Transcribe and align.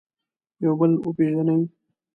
یو 0.63 0.73
بل 0.79 0.91
وپېژني. 1.05 1.57